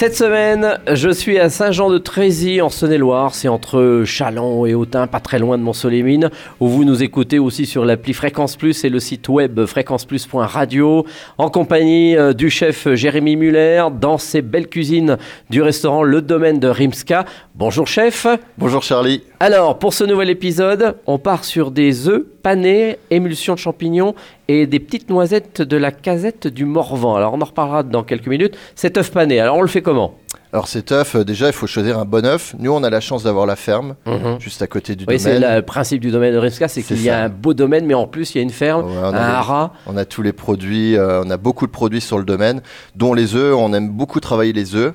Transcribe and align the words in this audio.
Cette 0.00 0.16
semaine, 0.16 0.78
je 0.90 1.10
suis 1.10 1.38
à 1.38 1.50
Saint-Jean-de-Trézy 1.50 2.62
en 2.62 2.70
Saône-et-Loire. 2.70 3.34
C'est 3.34 3.48
entre 3.48 4.04
Chalon 4.06 4.64
et 4.64 4.72
Autun, 4.72 5.06
pas 5.06 5.20
très 5.20 5.38
loin 5.38 5.58
de 5.58 5.62
Mont-Solémine, 5.62 6.30
où 6.58 6.68
vous 6.68 6.84
nous 6.84 7.02
écoutez 7.02 7.38
aussi 7.38 7.66
sur 7.66 7.84
l'appli 7.84 8.14
Fréquence 8.14 8.56
Plus 8.56 8.82
et 8.84 8.88
le 8.88 8.98
site 8.98 9.28
web 9.28 9.66
fréquenceplus.radio, 9.66 11.04
en 11.36 11.50
compagnie 11.50 12.16
euh, 12.16 12.32
du 12.32 12.48
chef 12.48 12.88
Jérémy 12.94 13.36
Muller, 13.36 13.88
dans 14.00 14.16
ses 14.16 14.40
belles 14.40 14.68
cuisines 14.68 15.18
du 15.50 15.60
restaurant 15.60 16.02
Le 16.02 16.22
Domaine 16.22 16.60
de 16.60 16.68
Rimska. 16.68 17.26
Bonjour 17.54 17.86
chef. 17.86 18.26
Bonjour 18.56 18.82
Charlie. 18.82 19.22
Alors, 19.38 19.78
pour 19.78 19.92
ce 19.92 20.04
nouvel 20.04 20.30
épisode, 20.30 20.96
on 21.06 21.18
part 21.18 21.44
sur 21.44 21.70
des 21.70 22.08
œufs 22.08 22.24
panés, 22.42 22.96
émulsion 23.10 23.52
de 23.52 23.58
champignons 23.58 24.14
et 24.52 24.66
des 24.66 24.80
petites 24.80 25.08
noisettes 25.10 25.62
de 25.62 25.76
la 25.76 25.92
casette 25.92 26.48
du 26.48 26.64
Morvan. 26.64 27.14
Alors, 27.14 27.34
on 27.34 27.40
en 27.40 27.44
reparlera 27.44 27.82
dans 27.84 28.02
quelques 28.02 28.26
minutes. 28.26 28.56
Cet 28.74 28.98
œuf 28.98 29.12
pané, 29.12 29.38
alors 29.38 29.56
on 29.56 29.62
le 29.62 29.68
fait 29.68 29.82
comment? 29.82 30.14
Alors 30.52 30.66
cet 30.66 30.90
œuf, 30.90 31.14
euh, 31.14 31.22
déjà 31.24 31.46
il 31.46 31.52
faut 31.52 31.68
choisir 31.68 31.96
un 31.96 32.04
bon 32.04 32.26
œuf. 32.26 32.56
Nous 32.58 32.72
on 32.72 32.82
a 32.82 32.90
la 32.90 32.98
chance 32.98 33.22
d'avoir 33.22 33.46
la 33.46 33.54
ferme, 33.54 33.94
Mhm. 34.06 34.40
juste 34.40 34.60
à 34.62 34.66
côté 34.66 34.96
du 34.96 35.04
Oui, 35.06 35.20
c'est 35.20 35.34
domaine. 35.38 35.54
le 35.58 35.62
principe 35.62 36.00
du 36.00 36.10
domaine 36.10 36.32
de 36.32 36.38
Rimska, 36.38 36.66
c'est 36.66 36.80
C'est 36.82 36.94
qu'il 36.96 37.04
y 37.04 37.08
a 37.10 37.22
un 37.22 37.28
beau 37.28 37.54
domaine, 37.54 37.86
mais 37.86 37.94
en 37.94 38.08
plus 38.08 38.34
il 38.34 38.38
y 38.38 38.40
a 38.40 38.42
une 38.42 38.50
ferme, 38.50 38.84
Ouais, 38.90 38.96
un 38.96 39.14
haras. 39.14 39.70
On 39.86 39.96
a 39.96 40.04
tous 40.04 40.22
les 40.22 40.32
produits, 40.32 40.96
euh, 40.96 41.22
on 41.24 41.30
a 41.30 41.36
beaucoup 41.36 41.68
de 41.68 41.70
produits 41.70 42.00
sur 42.00 42.18
le 42.18 42.24
domaine, 42.24 42.62
dont 42.96 43.14
les 43.14 43.36
œufs. 43.36 43.54
On 43.56 43.72
aime 43.72 43.90
beaucoup 43.90 44.18
travailler 44.18 44.52
les 44.52 44.74
œufs. 44.74 44.94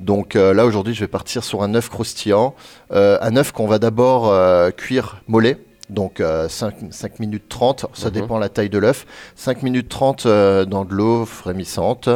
Donc 0.00 0.36
euh, 0.36 0.54
là 0.54 0.64
aujourd'hui, 0.64 0.94
je 0.94 1.00
vais 1.00 1.06
partir 1.08 1.44
sur 1.44 1.62
un 1.62 1.74
œuf 1.74 1.90
croustillant, 1.90 2.54
un 2.90 3.36
œuf 3.36 3.52
qu'on 3.52 3.66
va 3.66 3.78
d'abord 3.78 4.32
cuire 4.76 5.16
mollet. 5.28 5.58
Donc 5.90 6.20
euh, 6.20 6.48
5, 6.48 6.74
5 6.90 7.20
minutes 7.20 7.44
30, 7.48 7.86
ça 7.92 8.06
Mhm. 8.08 8.12
dépend 8.14 8.38
la 8.38 8.48
taille 8.48 8.70
de 8.70 8.78
l'œuf. 8.78 9.04
5 9.36 9.62
minutes 9.62 9.88
30 9.90 10.24
euh, 10.26 10.64
dans 10.64 10.84
de 10.84 10.94
l'eau 10.94 11.24
frémissante. 11.26 12.08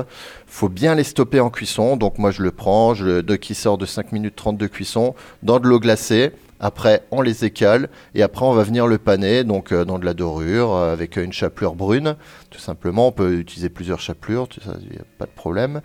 faut 0.47 0.70
bien 0.70 0.95
les 0.95 1.05
stopper 1.05 1.41
en 1.41 1.51
cuisson. 1.51 1.97
Donc 1.98 2.17
moi 2.19 2.31
je 2.31 2.43
le 2.43 2.51
prends, 2.51 2.95
je 2.95 3.05
le, 3.05 3.23
de 3.23 3.37
qui 3.37 3.55
sort 3.55 3.77
de 3.77 3.84
5 3.84 4.12
minutes 4.12 4.34
30 4.37 4.56
de 4.56 4.67
cuisson, 4.67 5.15
dans 5.43 5.61
de 5.61 5.67
l'eau 5.69 5.78
glacée. 5.81 6.33
Après, 6.61 7.03
on 7.12 7.20
les 7.20 7.45
écale 7.45 7.89
et 8.17 8.23
après, 8.23 8.45
on 8.45 8.53
va 8.53 8.65
venir 8.65 8.87
le 8.89 8.98
paner 8.98 9.45
donc 9.45 9.71
euh, 9.71 9.84
dans 9.84 9.98
de 9.98 10.05
la 10.05 10.15
dorure 10.15 10.75
euh, 10.75 10.93
avec 10.93 11.17
une 11.17 11.33
chapelure 11.33 11.75
brune. 11.77 12.17
Tout 12.50 12.59
simplement, 12.59 13.06
on 13.09 13.12
peut 13.12 13.34
utiliser 13.34 13.69
plusieurs 13.69 14.00
chapelures, 14.00 14.48
il 14.81 14.91
n'y 14.91 14.97
a 14.98 15.05
pas 15.19 15.27
de 15.27 15.31
problème. 15.31 15.83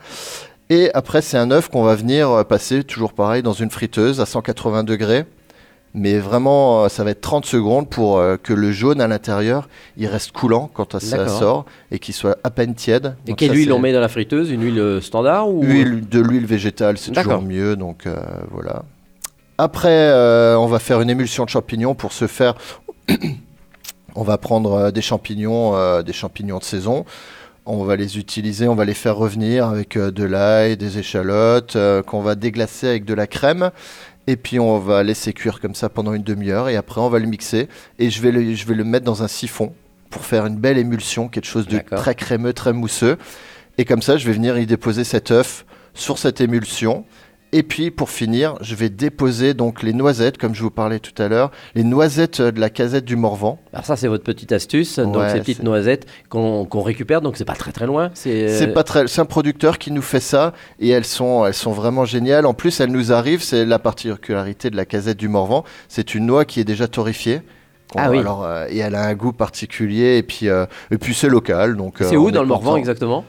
Et 0.69 0.89
après, 0.95 1.21
c'est 1.21 1.37
un 1.37 1.51
œuf 1.51 1.69
qu'on 1.69 1.83
va 1.83 1.93
venir 1.95 2.43
passer 2.47 2.83
toujours 2.83 3.13
pareil 3.13 3.43
dans 3.43 3.53
une 3.53 3.69
friteuse 3.69 4.19
à 4.21 4.25
180 4.25 4.83
degrés. 4.83 5.25
Mais 5.95 6.17
vraiment, 6.17 6.85
euh, 6.85 6.89
ça 6.89 7.03
va 7.03 7.11
être 7.11 7.21
30 7.21 7.45
secondes 7.45 7.87
pour 7.87 8.17
euh, 8.17 8.35
que 8.41 8.51
le 8.53 8.71
jaune 8.71 8.99
à 8.99 9.07
l'intérieur, 9.07 9.69
il 9.95 10.07
reste 10.07 10.31
coulant 10.31 10.69
quand 10.73 10.99
ça 10.99 11.17
D'accord. 11.17 11.39
sort 11.39 11.65
et 11.91 11.99
qu'il 11.99 12.15
soit 12.15 12.37
à 12.43 12.49
peine 12.49 12.73
tiède. 12.73 13.15
Et 13.25 13.29
Donc 13.29 13.37
quelle 13.37 13.49
ça, 13.49 13.55
huile 13.55 13.65
c'est- 13.67 13.71
on 13.73 13.79
met 13.79 13.93
dans 13.93 13.99
la 14.01 14.07
friteuse? 14.09 14.49
Une 14.49 14.63
huile 14.63 14.79
euh, 14.79 15.01
standard 15.01 15.49
ou 15.49 15.63
Huile, 15.63 16.07
de 16.09 16.19
l'huile 16.19 16.47
végétale, 16.47 16.97
c'est 16.97 17.11
D'accord. 17.11 17.37
toujours 17.39 17.47
mieux. 17.49 17.75
Donc 17.75 18.07
euh, 18.07 18.15
voilà. 18.51 18.83
Après, 19.59 19.89
euh, 20.09 20.55
on 20.57 20.65
va 20.65 20.79
faire 20.79 20.99
une 20.99 21.11
émulsion 21.11 21.45
de 21.45 21.49
champignons. 21.49 21.93
Pour 21.93 22.11
ce 22.11 22.25
faire, 22.25 22.55
on 24.15 24.23
va 24.23 24.37
prendre 24.37 24.73
euh, 24.73 24.91
des 24.91 25.01
champignons, 25.01 25.75
euh, 25.75 26.01
des 26.01 26.13
champignons 26.13 26.57
de 26.57 26.63
saison. 26.63 27.05
On 27.65 27.85
va 27.85 27.95
les 27.95 28.17
utiliser, 28.17 28.67
on 28.67 28.75
va 28.75 28.83
les 28.83 28.93
faire 28.93 29.15
revenir 29.15 29.67
avec 29.69 29.95
euh, 29.95 30.11
de 30.11 30.23
l'ail, 30.25 30.75
des 30.75 30.97
échalotes, 30.97 31.75
euh, 31.77 32.01
qu'on 32.03 32.21
va 32.21 32.35
déglacer 32.35 32.87
avec 32.89 33.05
de 33.05 33.13
la 33.13 33.25
crème. 33.25 33.71
Et 34.27 34.35
puis 34.37 34.59
on 34.59 34.79
va 34.79 35.03
laisser 35.03 35.33
cuire 35.33 35.59
comme 35.59 35.75
ça 35.75 35.89
pendant 35.89 36.13
une 36.13 36.23
demi-heure. 36.23 36.69
Et 36.69 36.75
après, 36.75 37.01
on 37.01 37.09
va 37.09 37.19
le 37.19 37.27
mixer. 37.27 37.67
Et 37.99 38.09
je 38.09 38.21
vais 38.21 38.31
le, 38.31 38.55
je 38.55 38.65
vais 38.65 38.75
le 38.75 38.83
mettre 38.83 39.05
dans 39.05 39.23
un 39.23 39.27
siphon 39.27 39.73
pour 40.09 40.25
faire 40.25 40.45
une 40.45 40.57
belle 40.57 40.77
émulsion, 40.77 41.27
quelque 41.27 41.45
chose 41.45 41.67
de 41.67 41.79
très 41.79 42.15
crémeux, 42.15 42.53
très 42.53 42.71
mousseux. 42.71 43.17
Et 43.77 43.85
comme 43.85 44.01
ça, 44.01 44.17
je 44.17 44.27
vais 44.27 44.33
venir 44.33 44.57
y 44.57 44.65
déposer 44.65 45.03
cet 45.03 45.31
œuf 45.31 45.65
sur 45.93 46.17
cette 46.19 46.39
émulsion. 46.39 47.05
Et 47.55 47.61
puis 47.61 47.91
pour 47.91 48.09
finir, 48.09 48.55
je 48.61 48.73
vais 48.73 48.89
déposer 48.89 49.53
donc 49.53 49.83
les 49.83 49.93
noisettes, 49.93 50.39
comme 50.39 50.55
je 50.55 50.63
vous 50.63 50.71
parlais 50.71 50.97
tout 50.97 51.13
à 51.21 51.27
l'heure, 51.27 51.51
les 51.75 51.83
noisettes 51.83 52.39
euh, 52.39 52.51
de 52.51 52.59
la 52.59 52.71
casette 52.71 53.05
du 53.05 53.15
Morvan. 53.15 53.59
Alors 53.73 53.85
ça 53.85 53.95
c'est 53.95 54.07
votre 54.07 54.23
petite 54.23 54.51
astuce, 54.51 54.97
donc 54.97 55.17
Ouais, 55.17 55.29
ces 55.29 55.39
petites 55.39 55.61
noisettes 55.61 56.07
qu'on 56.29 56.81
récupère, 56.81 57.21
donc 57.21 57.37
c'est 57.37 57.45
pas 57.45 57.53
très 57.53 57.71
très 57.71 57.85
loin. 57.85 58.09
C'est 58.15 58.49
euh, 58.49 58.57
C'est 58.57 58.73
pas 58.73 58.83
très, 58.83 59.07
c'est 59.07 59.21
un 59.21 59.25
producteur 59.25 59.77
qui 59.77 59.91
nous 59.91 60.01
fait 60.01 60.19
ça 60.19 60.53
et 60.79 60.89
elles 60.89 61.05
sont, 61.05 61.45
elles 61.45 61.53
sont 61.53 61.73
vraiment 61.73 62.05
géniales. 62.05 62.47
En 62.47 62.55
plus, 62.55 62.79
elles 62.79 62.91
nous 62.91 63.11
arrivent, 63.11 63.43
c'est 63.43 63.65
la 63.65 63.77
particularité 63.77 64.71
de 64.71 64.75
la 64.75 64.85
casette 64.85 65.17
du 65.17 65.27
Morvan, 65.27 65.63
c'est 65.87 66.15
une 66.15 66.25
noix 66.25 66.45
qui 66.45 66.59
est 66.59 66.65
déjà 66.65 66.87
torréfiée. 66.87 67.41
Ah 67.95 68.09
oui. 68.09 68.17
Alors, 68.17 68.43
euh, 68.43 68.65
et 68.69 68.79
elle 68.79 68.95
a 68.95 69.05
un 69.05 69.13
goût 69.13 69.33
particulier 69.33 70.17
et 70.17 70.23
puis, 70.23 70.49
euh, 70.49 70.65
et 70.89 70.97
puis 70.97 71.13
c'est 71.13 71.29
local. 71.29 71.75
Donc 71.75 71.97
c'est 71.99 72.17
où 72.17 72.31
dans 72.31 72.41
le 72.41 72.47
Morvan 72.47 72.77
exactement? 72.77 73.23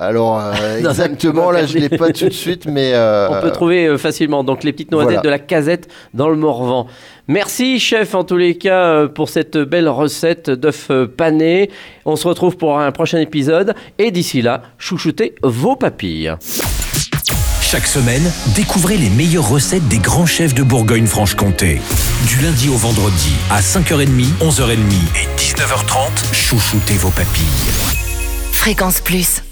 Alors 0.00 0.40
euh, 0.40 0.78
exactement, 0.88 1.50
là 1.50 1.66
je 1.66 1.76
l'ai 1.76 1.90
pas 1.90 2.10
tout 2.10 2.24
de 2.24 2.32
suite, 2.32 2.64
mais 2.64 2.94
euh, 2.94 3.28
On 3.28 3.42
peut 3.42 3.50
trouver 3.50 3.86
euh, 3.86 3.98
facilement 3.98 4.42
donc 4.42 4.64
les 4.64 4.72
petites 4.72 4.90
noisettes 4.90 5.08
voilà. 5.08 5.20
de 5.20 5.28
la 5.28 5.38
casette 5.38 5.88
dans 6.14 6.30
le 6.30 6.36
Morvan. 6.36 6.86
Merci 7.28 7.78
chef 7.78 8.14
en 8.14 8.24
tous 8.24 8.38
les 8.38 8.56
cas 8.56 8.82
euh, 8.86 9.08
pour 9.08 9.28
cette 9.28 9.58
belle 9.58 9.90
recette 9.90 10.48
d'œufs 10.48 10.90
panés. 11.18 11.70
On 12.06 12.16
se 12.16 12.26
retrouve 12.26 12.56
pour 12.56 12.78
un 12.78 12.90
prochain 12.92 13.18
épisode 13.18 13.74
et 13.98 14.10
d'ici 14.10 14.40
là, 14.40 14.62
chouchoutez 14.78 15.34
vos 15.42 15.76
papilles. 15.76 16.32
Chaque 17.60 17.86
semaine, 17.86 18.32
découvrez 18.56 18.96
les 18.96 19.10
meilleures 19.10 19.48
recettes 19.48 19.86
des 19.86 19.98
grands 19.98 20.26
chefs 20.26 20.54
de 20.54 20.62
Bourgogne-Franche-Comté. 20.62 21.78
Du 22.26 22.42
lundi 22.42 22.70
au 22.70 22.76
vendredi, 22.76 23.32
à 23.50 23.60
5h30, 23.60 24.08
11h30 24.40 24.72
et 25.14 25.38
19h30, 25.38 26.34
chouchoutez 26.34 26.94
vos 26.94 27.10
papilles. 27.10 27.44
Fréquence 28.50 29.00
Plus. 29.00 29.42